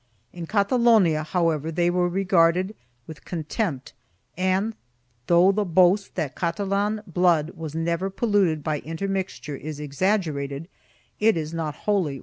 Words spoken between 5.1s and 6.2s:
though the boast